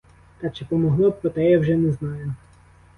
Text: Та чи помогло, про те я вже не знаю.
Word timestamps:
Та 0.39 0.49
чи 0.49 0.65
помогло, 0.65 1.11
про 1.11 1.29
те 1.29 1.49
я 1.51 1.59
вже 1.59 1.75
не 1.75 1.91
знаю. 1.91 2.33